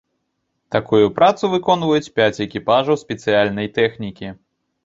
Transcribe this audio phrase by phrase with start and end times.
[0.75, 4.27] Такую працу выконваюць пяць экіпажаў спецыяльнай тэхнікі.